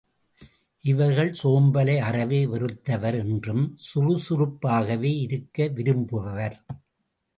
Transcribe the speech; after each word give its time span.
இவர்கள் 0.83 1.31
சோம்பலை 1.43 1.97
அறவே 1.97 2.45
வெறுத்தவர் 2.45 3.17
என்றும், 3.17 3.77
சுறுசுறுப்பாகவே 3.93 5.11
இருக்க 5.19 5.67
விரும்புபவர். 5.75 6.57